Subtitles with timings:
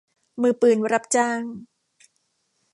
[0.41, 1.41] มือปืนรับจ้าง